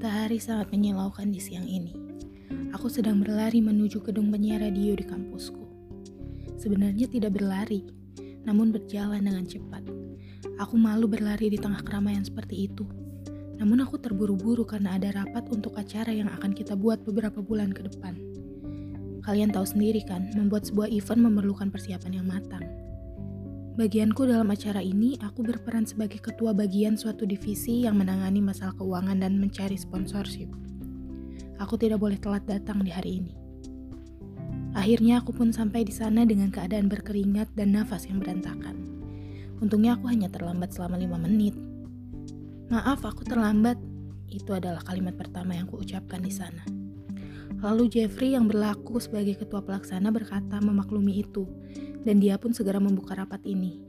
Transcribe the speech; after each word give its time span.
Matahari 0.00 0.40
sangat 0.40 0.72
menyilaukan 0.72 1.28
di 1.28 1.36
siang 1.36 1.68
ini. 1.68 1.92
Aku 2.72 2.88
sedang 2.88 3.20
berlari 3.20 3.60
menuju 3.60 4.00
gedung 4.00 4.32
penyiar 4.32 4.64
radio 4.64 4.96
di 4.96 5.04
kampusku. 5.04 5.60
Sebenarnya 6.56 7.04
tidak 7.04 7.36
berlari, 7.36 7.84
namun 8.48 8.72
berjalan 8.72 9.20
dengan 9.20 9.44
cepat. 9.44 9.84
Aku 10.56 10.80
malu 10.80 11.04
berlari 11.04 11.52
di 11.52 11.60
tengah 11.60 11.84
keramaian 11.84 12.24
seperti 12.24 12.72
itu. 12.72 12.88
Namun 13.60 13.84
aku 13.84 14.00
terburu-buru 14.00 14.64
karena 14.64 14.96
ada 14.96 15.20
rapat 15.20 15.44
untuk 15.52 15.76
acara 15.76 16.16
yang 16.16 16.32
akan 16.32 16.56
kita 16.56 16.72
buat 16.80 17.04
beberapa 17.04 17.44
bulan 17.44 17.68
ke 17.68 17.84
depan. 17.84 18.16
Kalian 19.20 19.52
tahu 19.52 19.68
sendiri 19.68 20.00
kan, 20.08 20.32
membuat 20.32 20.64
sebuah 20.64 20.88
event 20.88 21.28
memerlukan 21.28 21.68
persiapan 21.68 22.24
yang 22.24 22.24
matang. 22.24 22.64
Bagianku 23.80 24.28
dalam 24.28 24.52
acara 24.52 24.84
ini, 24.84 25.16
aku 25.24 25.40
berperan 25.40 25.88
sebagai 25.88 26.20
ketua 26.20 26.52
bagian 26.52 27.00
suatu 27.00 27.24
divisi 27.24 27.88
yang 27.88 27.96
menangani 27.96 28.44
masalah 28.44 28.76
keuangan 28.76 29.24
dan 29.24 29.40
mencari 29.40 29.72
sponsorship. 29.72 30.52
Aku 31.56 31.80
tidak 31.80 32.04
boleh 32.04 32.20
telat 32.20 32.44
datang 32.44 32.84
di 32.84 32.92
hari 32.92 33.24
ini. 33.24 33.32
Akhirnya 34.76 35.24
aku 35.24 35.32
pun 35.32 35.48
sampai 35.48 35.88
di 35.88 35.96
sana 35.96 36.28
dengan 36.28 36.52
keadaan 36.52 36.92
berkeringat 36.92 37.56
dan 37.56 37.72
nafas 37.72 38.04
yang 38.04 38.20
berantakan. 38.20 38.84
Untungnya 39.64 39.96
aku 39.96 40.12
hanya 40.12 40.28
terlambat 40.28 40.76
selama 40.76 41.00
lima 41.00 41.16
menit. 41.16 41.56
Maaf, 42.68 43.00
aku 43.08 43.24
terlambat. 43.24 43.80
Itu 44.28 44.52
adalah 44.52 44.84
kalimat 44.84 45.16
pertama 45.16 45.56
yang 45.56 45.64
kuucapkan 45.64 46.20
di 46.20 46.28
sana. 46.28 46.68
Lalu 47.64 47.88
Jeffrey 47.96 48.36
yang 48.36 48.44
berlaku 48.44 49.00
sebagai 49.00 49.40
ketua 49.40 49.64
pelaksana 49.64 50.12
berkata 50.12 50.60
memaklumi 50.60 51.24
itu, 51.24 51.48
dan 52.04 52.20
dia 52.20 52.36
pun 52.40 52.52
segera 52.52 52.80
membuka 52.80 53.16
rapat 53.16 53.44
ini. 53.44 53.80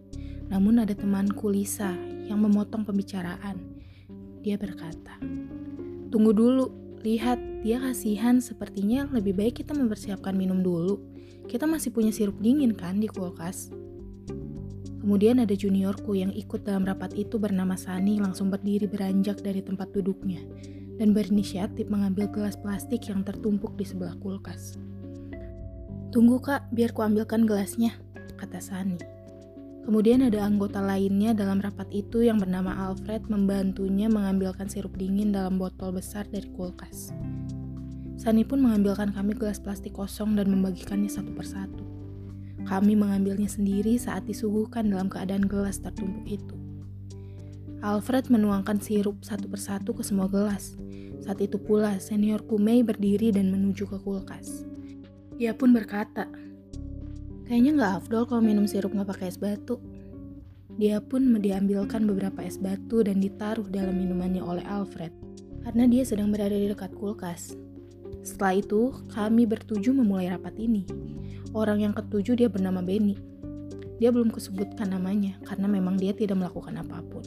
Namun 0.52 0.84
ada 0.84 0.92
temanku 0.92 1.48
Lisa 1.48 1.96
yang 2.28 2.44
memotong 2.44 2.84
pembicaraan. 2.84 3.60
Dia 4.44 4.60
berkata, 4.60 5.16
Tunggu 6.12 6.36
dulu, 6.36 6.68
lihat, 7.08 7.40
dia 7.64 7.80
kasihan 7.80 8.44
sepertinya 8.44 9.08
lebih 9.16 9.38
baik 9.38 9.64
kita 9.64 9.72
mempersiapkan 9.72 10.36
minum 10.36 10.60
dulu. 10.60 11.00
Kita 11.48 11.64
masih 11.64 11.96
punya 11.96 12.12
sirup 12.12 12.36
dingin 12.44 12.76
kan 12.76 13.00
di 13.00 13.08
kulkas? 13.08 13.72
Kemudian 15.02 15.42
ada 15.42 15.58
juniorku 15.58 16.14
yang 16.14 16.30
ikut 16.30 16.62
dalam 16.62 16.86
rapat 16.86 17.18
itu 17.18 17.42
bernama 17.42 17.74
Sani 17.74 18.22
langsung 18.22 18.54
berdiri 18.54 18.86
beranjak 18.86 19.42
dari 19.42 19.66
tempat 19.66 19.90
duduknya 19.90 20.46
dan 21.02 21.18
berinisiatif 21.18 21.90
mengambil 21.90 22.30
gelas 22.30 22.54
plastik 22.54 23.10
yang 23.10 23.26
tertumpuk 23.26 23.74
di 23.74 23.82
sebelah 23.82 24.14
kulkas. 24.22 24.78
Tunggu 26.12 26.44
kak, 26.44 26.68
biar 26.76 26.92
kuambilkan 26.92 27.48
gelasnya, 27.48 27.96
kata 28.36 28.60
Sani. 28.60 29.00
Kemudian 29.88 30.20
ada 30.28 30.44
anggota 30.44 30.84
lainnya 30.84 31.32
dalam 31.32 31.64
rapat 31.64 31.88
itu 31.88 32.28
yang 32.28 32.36
bernama 32.36 32.76
Alfred 32.84 33.32
membantunya 33.32 34.12
mengambilkan 34.12 34.68
sirup 34.68 35.00
dingin 35.00 35.32
dalam 35.32 35.56
botol 35.56 35.96
besar 35.96 36.28
dari 36.28 36.52
kulkas. 36.52 37.16
Sani 38.20 38.44
pun 38.44 38.60
mengambilkan 38.60 39.16
kami 39.16 39.40
gelas 39.40 39.64
plastik 39.64 39.96
kosong 39.96 40.36
dan 40.36 40.52
membagikannya 40.52 41.08
satu 41.08 41.32
persatu. 41.32 41.80
Kami 42.68 42.92
mengambilnya 42.94 43.48
sendiri 43.48 43.96
saat 43.96 44.28
disuguhkan 44.28 44.92
dalam 44.92 45.08
keadaan 45.08 45.48
gelas 45.48 45.80
tertumpuk 45.80 46.28
itu. 46.28 46.60
Alfred 47.80 48.28
menuangkan 48.28 48.84
sirup 48.84 49.24
satu 49.24 49.48
persatu 49.48 49.96
ke 49.96 50.04
semua 50.04 50.28
gelas. 50.28 50.76
Saat 51.24 51.40
itu 51.40 51.56
pula 51.56 52.04
senior 52.04 52.44
Kumei 52.44 52.84
berdiri 52.84 53.32
dan 53.32 53.48
menuju 53.48 53.88
ke 53.88 53.96
kulkas. 54.04 54.70
Dia 55.42 55.58
pun 55.58 55.74
berkata, 55.74 56.30
Kayaknya 57.50 57.72
nggak 57.74 57.94
afdol 58.06 58.30
kalau 58.30 58.46
minum 58.46 58.70
sirup 58.70 58.94
nggak 58.94 59.10
pakai 59.10 59.34
es 59.34 59.42
batu. 59.42 59.82
Dia 60.78 61.02
pun 61.02 61.34
diambilkan 61.42 62.06
beberapa 62.06 62.46
es 62.46 62.62
batu 62.62 63.02
dan 63.02 63.18
ditaruh 63.18 63.66
dalam 63.66 63.98
minumannya 63.98 64.38
oleh 64.38 64.62
Alfred, 64.70 65.10
karena 65.66 65.90
dia 65.90 66.06
sedang 66.06 66.30
berada 66.30 66.54
di 66.54 66.70
dekat 66.70 66.94
kulkas. 66.94 67.58
Setelah 68.22 68.62
itu, 68.62 68.94
kami 69.10 69.50
bertuju 69.50 69.98
memulai 69.98 70.30
rapat 70.30 70.62
ini. 70.62 70.86
Orang 71.58 71.82
yang 71.82 71.98
ketujuh 71.98 72.38
dia 72.38 72.46
bernama 72.46 72.86
Benny. 72.86 73.18
Dia 73.98 74.14
belum 74.14 74.30
kusebutkan 74.30 74.94
namanya, 74.94 75.42
karena 75.42 75.66
memang 75.66 75.98
dia 75.98 76.14
tidak 76.14 76.38
melakukan 76.38 76.78
apa 76.86 77.02
pun. 77.02 77.26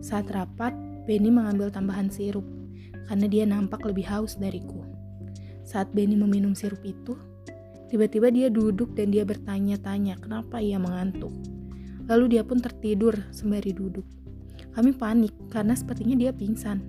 Saat 0.00 0.32
rapat, 0.32 0.72
Benny 1.04 1.28
mengambil 1.28 1.68
tambahan 1.68 2.08
sirup 2.08 2.48
karena 3.04 3.28
dia 3.28 3.44
nampak 3.44 3.84
lebih 3.84 4.08
haus 4.08 4.40
dariku. 4.40 4.87
Saat 5.68 5.92
Benny 5.92 6.16
meminum 6.16 6.56
sirup 6.56 6.80
itu, 6.80 7.12
tiba-tiba 7.92 8.32
dia 8.32 8.48
duduk 8.48 8.96
dan 8.96 9.12
dia 9.12 9.28
bertanya-tanya 9.28 10.16
kenapa 10.16 10.64
ia 10.64 10.80
mengantuk. 10.80 11.28
Lalu 12.08 12.40
dia 12.40 12.42
pun 12.48 12.56
tertidur 12.56 13.12
sembari 13.36 13.76
duduk. 13.76 14.08
Kami 14.72 14.96
panik 14.96 15.36
karena 15.52 15.76
sepertinya 15.76 16.16
dia 16.16 16.32
pingsan. 16.32 16.80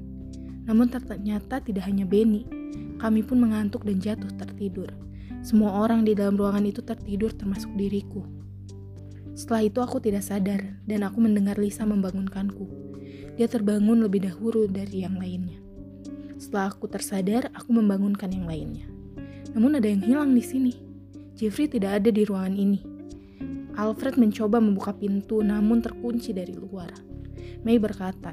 Namun 0.64 0.88
ternyata 0.88 1.60
tidak 1.60 1.92
hanya 1.92 2.08
Benny, 2.08 2.48
kami 3.04 3.20
pun 3.20 3.44
mengantuk 3.44 3.84
dan 3.84 4.00
jatuh 4.00 4.32
tertidur. 4.40 4.88
Semua 5.44 5.84
orang 5.84 6.08
di 6.08 6.16
dalam 6.16 6.40
ruangan 6.40 6.64
itu 6.64 6.80
tertidur 6.80 7.36
termasuk 7.36 7.76
diriku. 7.76 8.24
Setelah 9.36 9.68
itu 9.68 9.84
aku 9.84 10.00
tidak 10.00 10.24
sadar 10.24 10.80
dan 10.88 11.04
aku 11.04 11.20
mendengar 11.20 11.60
Lisa 11.60 11.84
membangunkanku. 11.84 12.64
Dia 13.36 13.52
terbangun 13.52 14.08
lebih 14.08 14.24
dahulu 14.24 14.72
dari 14.72 15.04
yang 15.04 15.20
lainnya. 15.20 15.69
Setelah 16.40 16.72
aku 16.72 16.88
tersadar, 16.88 17.52
aku 17.52 17.76
membangunkan 17.76 18.32
yang 18.32 18.48
lainnya. 18.48 18.88
Namun 19.52 19.76
ada 19.76 19.92
yang 19.92 20.00
hilang 20.00 20.32
di 20.32 20.40
sini. 20.40 20.74
Jeffrey 21.36 21.68
tidak 21.68 22.00
ada 22.00 22.10
di 22.16 22.24
ruangan 22.24 22.56
ini. 22.56 22.80
Alfred 23.76 24.16
mencoba 24.16 24.64
membuka 24.64 24.96
pintu 24.96 25.44
namun 25.44 25.84
terkunci 25.84 26.32
dari 26.32 26.56
luar. 26.56 26.96
Mei 27.68 27.76
berkata, 27.76 28.32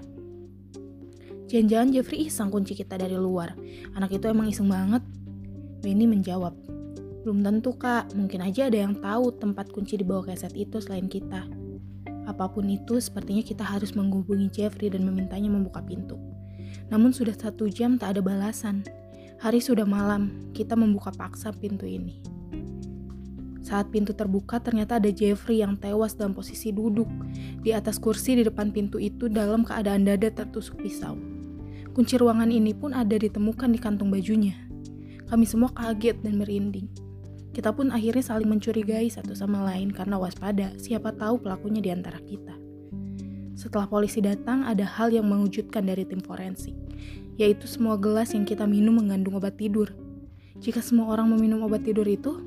Jangan-jangan 1.47 1.89
Jeffrey 1.95 2.27
iseng 2.27 2.51
kunci 2.51 2.79
kita 2.79 2.95
dari 2.95 3.15
luar. 3.15 3.55
Anak 3.99 4.15
itu 4.15 4.27
emang 4.31 4.51
iseng 4.51 4.71
banget. 4.71 5.03
Benny 5.83 6.07
menjawab, 6.07 6.55
Belum 7.27 7.43
tentu 7.43 7.75
kak, 7.75 8.15
mungkin 8.15 8.39
aja 8.43 8.71
ada 8.71 8.87
yang 8.87 8.99
tahu 9.03 9.35
tempat 9.35 9.71
kunci 9.75 9.99
di 9.99 10.07
bawah 10.07 10.31
keset 10.31 10.55
itu 10.55 10.79
selain 10.79 11.11
kita. 11.11 11.43
Apa 12.27 12.51
pun 12.51 12.71
itu, 12.71 13.03
sepertinya 13.03 13.43
kita 13.43 13.67
harus 13.67 13.95
menghubungi 13.99 14.51
Jeffrey 14.51 14.91
dan 14.91 15.03
memintanya 15.03 15.51
membuka 15.51 15.83
pintu. 15.83 16.19
Namun 16.89 17.11
sudah 17.11 17.35
satu 17.35 17.67
jam 17.67 17.99
tak 17.99 18.17
ada 18.17 18.21
balasan. 18.23 18.87
Hari 19.37 19.61
sudah 19.61 19.85
malam, 19.85 20.53
kita 20.57 20.73
membuka 20.73 21.13
paksa 21.13 21.53
pintu 21.53 21.85
ini. 21.85 22.19
Saat 23.67 23.91
pintu 23.91 24.15
terbuka, 24.15 24.63
ternyata 24.63 25.03
ada 25.03 25.11
Jeffrey 25.11 25.59
yang 25.59 25.75
tewas 25.75 26.15
dalam 26.15 26.33
posisi 26.33 26.71
duduk 26.71 27.11
di 27.67 27.75
atas 27.75 27.99
kursi 27.99 28.39
di 28.39 28.47
depan 28.47 28.71
pintu 28.71 29.03
itu 29.03 29.27
dalam 29.27 29.67
keadaan 29.67 30.07
dada 30.07 30.31
tertusuk 30.31 30.79
pisau. 30.81 31.19
Kunci 31.91 32.15
ruangan 32.15 32.53
ini 32.53 32.71
pun 32.73 32.95
ada 32.95 33.19
ditemukan 33.19 33.75
di 33.75 33.81
kantung 33.83 34.15
bajunya. 34.15 34.55
Kami 35.27 35.45
semua 35.49 35.75
kaget 35.75 36.23
dan 36.23 36.39
merinding. 36.39 36.87
Kita 37.51 37.73
pun 37.73 37.89
akhirnya 37.91 38.21
saling 38.21 38.47
mencurigai 38.47 39.09
satu 39.11 39.35
sama 39.35 39.65
lain 39.67 39.91
karena 39.91 40.15
waspada, 40.15 40.77
siapa 40.79 41.11
tahu 41.17 41.41
pelakunya 41.43 41.81
di 41.81 41.91
antara 41.91 42.21
kita. 42.23 42.66
Setelah 43.67 43.91
polisi 43.91 44.23
datang, 44.23 44.63
ada 44.63 44.87
hal 44.87 45.11
yang 45.11 45.27
mengejutkan 45.27 45.91
dari 45.91 46.07
tim 46.07 46.23
forensik, 46.23 46.71
yaitu 47.35 47.67
semua 47.67 47.99
gelas 47.99 48.31
yang 48.31 48.47
kita 48.47 48.63
minum 48.63 48.95
mengandung 48.95 49.35
obat 49.35 49.59
tidur. 49.59 49.91
Jika 50.63 50.79
semua 50.79 51.11
orang 51.11 51.35
meminum 51.35 51.67
obat 51.67 51.83
tidur 51.83 52.07
itu, 52.07 52.47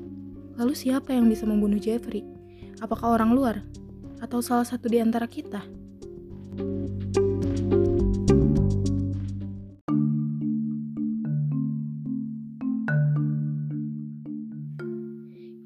lalu 0.56 0.72
siapa 0.72 1.12
yang 1.12 1.28
bisa 1.28 1.44
membunuh 1.44 1.76
Jeffrey? 1.76 2.24
Apakah 2.80 3.20
orang 3.20 3.36
luar? 3.36 3.60
Atau 4.24 4.40
salah 4.40 4.64
satu 4.64 4.88
di 4.88 4.96
antara 4.96 5.28
kita? 5.28 5.60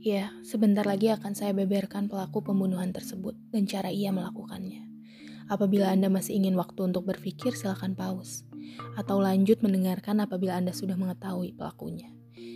Ya, 0.03 0.35
sebentar 0.43 0.83
lagi 0.83 1.15
akan 1.15 1.39
saya 1.39 1.55
beberkan 1.55 2.11
pelaku 2.11 2.43
pembunuhan 2.43 2.91
tersebut 2.91 3.39
dan 3.55 3.71
cara 3.71 3.95
ia 3.95 4.11
melakukannya. 4.11 4.74
Apabila 5.45 5.93
Anda 5.93 6.09
masih 6.09 6.41
ingin 6.41 6.57
waktu 6.57 6.89
untuk 6.89 7.05
berpikir, 7.05 7.53
silakan 7.53 7.93
pause. 7.93 8.49
Atau 8.97 9.21
lanjut 9.21 9.61
mendengarkan 9.61 10.25
apabila 10.25 10.57
Anda 10.57 10.73
sudah 10.73 10.97
mengetahui 10.97 11.53
pelakunya. 11.53 12.09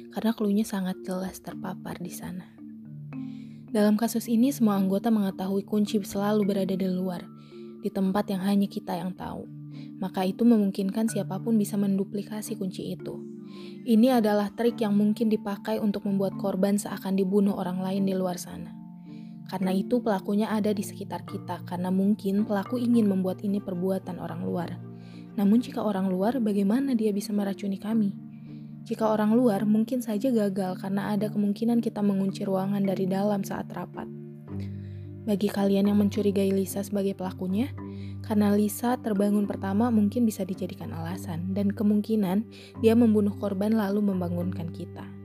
Karena 0.09 0.33
klunya 0.33 0.65
sangat 0.65 1.05
jelas 1.05 1.37
terpapar 1.45 2.01
di 2.01 2.09
sana. 2.09 2.49
Dalam 3.69 4.01
kasus 4.01 4.25
ini, 4.33 4.49
semua 4.49 4.81
anggota 4.81 5.13
mengetahui 5.13 5.69
kunci 5.69 6.01
selalu 6.01 6.49
berada 6.49 6.73
di 6.73 6.89
luar, 6.89 7.29
di 7.85 7.93
tempat 7.93 8.33
yang 8.33 8.41
hanya 8.41 8.65
kita 8.65 8.97
yang 8.97 9.13
tahu. 9.13 9.45
Maka 10.01 10.25
itu 10.25 10.49
memungkinkan 10.49 11.13
siapa 11.13 11.37
pun 11.37 11.61
bisa 11.61 11.77
menduplikasi 11.77 12.57
kunci 12.57 12.97
itu. 12.97 13.21
Ini 13.85 14.25
adalah 14.25 14.49
trik 14.53 14.81
yang 14.81 14.97
mungkin 14.97 15.29
dipakai 15.29 15.77
untuk 15.77 16.09
membuat 16.09 16.41
korban 16.41 16.81
seakan 16.81 17.21
dibunuh 17.21 17.53
orang 17.57 17.85
lain 17.85 18.09
di 18.09 18.17
luar 18.17 18.41
sana. 18.41 18.78
Karena 19.49 19.73
itu 19.73 20.05
pelakunya 20.05 20.53
ada 20.53 20.77
di 20.77 20.85
sekitar 20.85 21.25
kita 21.25 21.65
karena 21.65 21.89
mungkin 21.89 22.45
pelaku 22.45 22.77
ingin 22.77 23.09
membuat 23.09 23.41
ini 23.41 23.65
perbuatan 23.65 24.21
orang 24.21 24.45
luar. 24.45 24.77
Namun 25.41 25.65
jika 25.65 25.81
orang 25.81 26.13
luar 26.13 26.37
bagaimana 26.37 26.93
dia 26.93 27.17
bisa 27.17 27.33
meracuni 27.33 27.81
kami? 27.81 28.13
Jika 28.85 29.09
orang 29.09 29.33
luar 29.33 29.65
mungkin 29.65 30.05
saja 30.05 30.29
gagal 30.29 30.81
karena 30.85 31.17
ada 31.17 31.33
kemungkinan 31.33 31.81
kita 31.81 32.05
mengunci 32.05 32.45
ruangan 32.45 32.85
dari 32.85 33.09
dalam 33.09 33.41
saat 33.41 33.73
rapat. 33.73 34.09
Bagi 35.29 35.49
kalian 35.49 35.93
yang 35.93 36.01
mencurigai 36.01 36.49
Lisa 36.53 36.81
sebagai 36.81 37.13
pelakunya, 37.13 37.69
Karena 38.19 38.53
Lisa 38.53 39.01
terbangun 39.01 39.49
pertama 39.49 39.89
mungkin 39.89 40.29
bisa 40.29 40.45
dijadikan 40.45 40.93
alasan 40.93 41.57
dan 41.57 41.73
kemungkinan 41.73 42.45
dia 42.85 42.93
membunuh 42.93 43.33
korban 43.41 43.73
lalu 43.73 44.05
membangunkan 44.05 44.69
kita. 44.69 45.18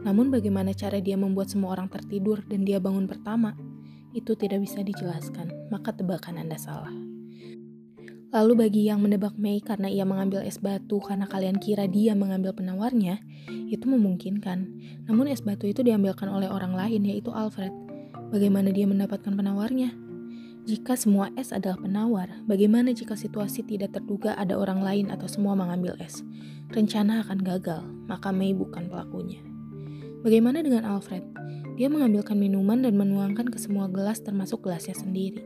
Namun 0.00 0.32
bagaimana 0.32 0.72
cara 0.72 0.96
dia 0.98 1.18
membuat 1.20 1.52
semua 1.52 1.76
orang 1.76 1.92
tertidur 1.92 2.40
dan 2.48 2.64
dia 2.64 2.80
bangun 2.80 3.04
pertama? 3.04 3.52
Itu 4.16 4.34
tidak 4.34 4.64
bisa 4.64 4.80
dijelaskan, 4.80 5.70
maka 5.70 5.92
tebakan 5.94 6.40
Anda 6.40 6.56
salah. 6.56 6.92
Lalu 8.30 8.52
bagi 8.54 8.86
yang 8.86 9.02
menebak 9.02 9.34
Mei 9.34 9.58
karena 9.58 9.90
ia 9.90 10.06
mengambil 10.06 10.46
es 10.46 10.62
batu 10.62 11.02
karena 11.02 11.26
kalian 11.26 11.58
kira 11.58 11.90
dia 11.90 12.14
mengambil 12.14 12.54
penawarnya, 12.54 13.18
itu 13.66 13.82
memungkinkan. 13.90 14.70
Namun 15.10 15.26
es 15.26 15.42
batu 15.42 15.66
itu 15.66 15.82
diambilkan 15.82 16.30
oleh 16.30 16.46
orang 16.46 16.78
lain 16.78 17.02
yaitu 17.02 17.34
Alfred. 17.34 17.74
Bagaimana 18.30 18.70
dia 18.70 18.86
mendapatkan 18.86 19.34
penawarnya? 19.34 19.90
Jika 20.62 20.94
semua 20.94 21.34
es 21.34 21.50
adalah 21.50 21.82
penawar, 21.82 22.30
bagaimana 22.46 22.94
jika 22.94 23.18
situasi 23.18 23.66
tidak 23.66 23.98
terduga 23.98 24.38
ada 24.38 24.54
orang 24.54 24.78
lain 24.78 25.06
atau 25.10 25.26
semua 25.26 25.58
mengambil 25.58 25.98
es? 25.98 26.22
Rencana 26.70 27.26
akan 27.26 27.42
gagal, 27.42 27.82
maka 28.06 28.30
Mei 28.30 28.54
bukan 28.54 28.86
pelakunya. 28.86 29.49
Bagaimana 30.20 30.60
dengan 30.60 30.84
Alfred? 30.84 31.24
Dia 31.80 31.88
mengambilkan 31.88 32.36
minuman 32.36 32.84
dan 32.84 32.92
menuangkan 32.92 33.48
ke 33.48 33.56
semua 33.56 33.88
gelas 33.88 34.20
termasuk 34.20 34.68
gelasnya 34.68 34.92
sendiri. 34.92 35.40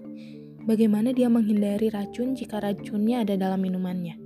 Bagaimana 0.66 1.14
dia 1.14 1.30
menghindari 1.30 1.94
racun 1.94 2.34
jika 2.34 2.58
racunnya 2.58 3.22
ada 3.22 3.38
dalam 3.38 3.62
minumannya? 3.62 4.18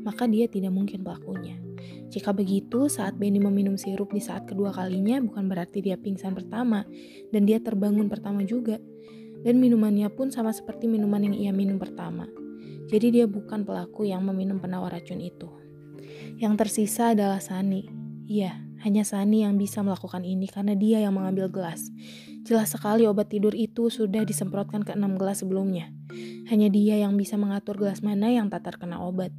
Maka 0.00 0.24
dia 0.24 0.48
tidak 0.48 0.72
mungkin 0.72 1.04
pelakunya. 1.04 1.60
Jika 2.08 2.32
begitu, 2.32 2.88
saat 2.88 3.20
Benny 3.20 3.44
meminum 3.44 3.76
sirup 3.76 4.08
di 4.16 4.24
saat 4.24 4.48
kedua 4.48 4.72
kalinya 4.72 5.20
bukan 5.20 5.52
berarti 5.52 5.84
dia 5.84 6.00
pingsan 6.00 6.32
pertama 6.32 6.88
dan 7.28 7.44
dia 7.44 7.60
terbangun 7.60 8.08
pertama 8.08 8.40
juga. 8.40 8.80
Dan 9.44 9.60
minumannya 9.60 10.08
pun 10.08 10.32
sama 10.32 10.56
seperti 10.56 10.88
minuman 10.88 11.28
yang 11.28 11.36
ia 11.36 11.52
minum 11.52 11.76
pertama. 11.76 12.24
Jadi 12.88 13.20
dia 13.20 13.28
bukan 13.28 13.68
pelaku 13.68 14.08
yang 14.08 14.24
meminum 14.24 14.64
penawar 14.64 14.96
racun 14.96 15.20
itu. 15.20 15.52
Yang 16.40 16.54
tersisa 16.56 17.12
adalah 17.12 17.44
Sani. 17.44 17.84
Iya, 18.24 18.69
hanya 18.80 19.04
Sani 19.04 19.44
yang 19.44 19.60
bisa 19.60 19.84
melakukan 19.84 20.24
ini 20.24 20.48
karena 20.48 20.72
dia 20.72 21.04
yang 21.04 21.16
mengambil 21.16 21.52
gelas. 21.52 21.92
Jelas 22.48 22.72
sekali 22.72 23.04
obat 23.04 23.28
tidur 23.28 23.52
itu 23.52 23.92
sudah 23.92 24.24
disemprotkan 24.24 24.80
ke 24.80 24.96
enam 24.96 25.20
gelas 25.20 25.44
sebelumnya. 25.44 25.92
Hanya 26.48 26.72
dia 26.72 26.96
yang 26.96 27.14
bisa 27.20 27.36
mengatur 27.36 27.76
gelas 27.76 28.00
mana 28.00 28.32
yang 28.32 28.48
tak 28.48 28.64
terkena 28.64 28.96
obat. 29.04 29.30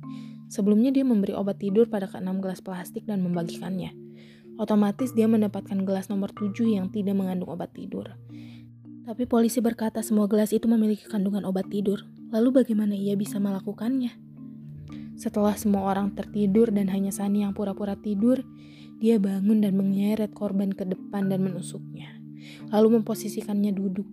Sebelumnya 0.52 0.94
dia 0.94 1.02
memberi 1.02 1.34
obat 1.34 1.58
tidur 1.58 1.90
pada 1.90 2.06
keenam 2.06 2.38
gelas 2.44 2.62
plastik 2.62 3.08
dan 3.10 3.26
membagikannya. 3.26 3.96
Otomatis 4.62 5.16
dia 5.18 5.26
mendapatkan 5.26 5.82
gelas 5.88 6.12
nomor 6.12 6.30
tujuh 6.36 6.78
yang 6.78 6.94
tidak 6.94 7.18
mengandung 7.18 7.50
obat 7.50 7.74
tidur. 7.74 8.14
Tapi 9.02 9.26
polisi 9.26 9.58
berkata 9.64 10.06
semua 10.06 10.30
gelas 10.30 10.54
itu 10.54 10.70
memiliki 10.70 11.10
kandungan 11.10 11.48
obat 11.50 11.66
tidur. 11.72 12.06
Lalu 12.30 12.62
bagaimana 12.62 12.94
ia 12.94 13.18
bisa 13.18 13.42
melakukannya? 13.42 14.14
Setelah 15.18 15.58
semua 15.58 15.90
orang 15.90 16.14
tertidur 16.14 16.70
dan 16.70 16.90
hanya 16.90 17.10
Sani 17.10 17.42
yang 17.42 17.54
pura-pura 17.54 17.98
tidur, 17.98 18.46
dia 19.02 19.18
bangun 19.18 19.66
dan 19.66 19.74
menyeret 19.74 20.30
korban 20.38 20.70
ke 20.70 20.86
depan 20.86 21.26
dan 21.26 21.42
menusuknya. 21.42 22.22
Lalu 22.70 23.02
memposisikannya 23.02 23.74
duduk. 23.74 24.06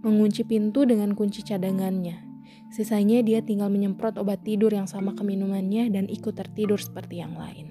Mengunci 0.00 0.48
pintu 0.48 0.88
dengan 0.88 1.12
kunci 1.12 1.44
cadangannya. 1.44 2.24
Sisanya 2.72 3.20
dia 3.20 3.44
tinggal 3.44 3.68
menyemprot 3.68 4.16
obat 4.16 4.40
tidur 4.40 4.72
yang 4.72 4.88
sama 4.88 5.12
ke 5.12 5.20
minumannya 5.20 5.92
dan 5.92 6.08
ikut 6.08 6.32
tertidur 6.40 6.80
seperti 6.80 7.20
yang 7.20 7.36
lain. 7.36 7.68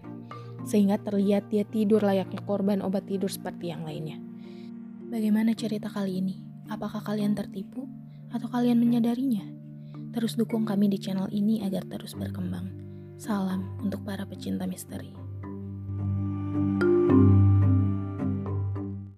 Sehingga 0.69 1.01
terlihat 1.01 1.49
dia 1.49 1.65
tidur 1.65 2.05
layaknya 2.05 2.45
korban 2.45 2.85
obat 2.85 3.09
tidur 3.09 3.33
seperti 3.33 3.73
yang 3.73 3.81
lainnya. 3.81 4.21
Bagaimana 5.09 5.57
cerita 5.57 5.89
kali 5.89 6.21
ini? 6.21 6.37
Apakah 6.69 7.01
kalian 7.01 7.33
tertipu? 7.33 7.89
Atau 8.29 8.45
kalian 8.53 8.77
menyadarinya? 8.77 9.43
Terus 10.13 10.37
dukung 10.37 10.69
kami 10.69 10.85
di 10.85 11.01
channel 11.01 11.33
ini 11.33 11.65
agar 11.65 11.81
terus 11.89 12.13
berkembang. 12.13 12.69
Salam 13.17 13.73
untuk 13.81 14.05
para 14.05 14.29
pecinta 14.29 14.69
misteri. 14.69 15.22
Thank 16.53 16.83
you. 16.83 16.92